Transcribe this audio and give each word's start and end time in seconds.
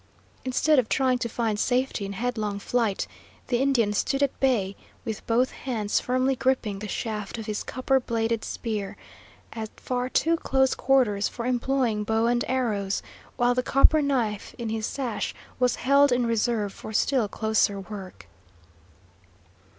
Instead 0.43 0.79
of 0.79 0.89
trying 0.89 1.19
to 1.19 1.29
find 1.29 1.59
safety 1.59 2.07
in 2.07 2.13
headlong 2.13 2.57
flight, 2.57 3.05
the 3.49 3.59
Indian 3.61 3.93
stood 3.93 4.23
at 4.23 4.39
bay, 4.39 4.75
with 5.05 5.23
both 5.27 5.51
hands 5.51 5.99
firmly 5.99 6.35
gripping 6.35 6.79
the 6.79 6.87
shaft 6.87 7.37
of 7.37 7.45
his 7.45 7.61
copper 7.61 7.99
bladed 7.99 8.43
spear, 8.43 8.97
at 9.53 9.69
far 9.79 10.09
too 10.09 10.37
close 10.37 10.73
quarters 10.73 11.27
for 11.27 11.45
employing 11.45 12.03
bow 12.03 12.25
and 12.25 12.43
arrows, 12.47 13.03
while 13.37 13.53
the 13.53 13.61
copper 13.61 14.01
knife 14.01 14.55
in 14.57 14.69
his 14.69 14.87
sash 14.87 15.35
was 15.59 15.75
held 15.75 16.11
in 16.11 16.25
reserve 16.25 16.73
for 16.73 16.91
still 16.91 17.27
closer 17.27 17.79
work. 17.79 18.25